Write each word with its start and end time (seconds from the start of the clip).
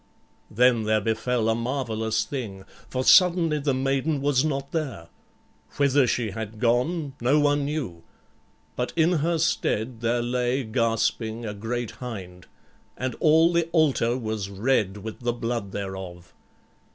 Then 0.49 0.85
there 0.85 0.99
befell 0.99 1.47
a 1.47 1.53
marvelous 1.53 2.23
thing. 2.25 2.65
For 2.89 3.03
suddenly 3.03 3.59
the 3.59 3.75
maiden 3.75 4.19
was 4.19 4.43
not 4.43 4.71
there. 4.71 5.09
Whither 5.77 6.07
she 6.07 6.31
had 6.31 6.57
gone 6.59 7.13
no 7.21 7.39
one 7.39 7.65
knew; 7.65 8.01
but 8.75 8.93
in 8.95 9.11
her 9.19 9.37
stead 9.37 9.99
there 10.01 10.23
lay 10.23 10.63
gasping 10.63 11.45
a 11.45 11.53
great 11.53 11.91
hind, 11.91 12.47
and 12.97 13.13
all 13.19 13.53
the 13.53 13.69
altar 13.73 14.17
was 14.17 14.49
red 14.49 14.97
with 14.97 15.19
the 15.19 15.33
blood 15.33 15.71
thereof. 15.71 16.33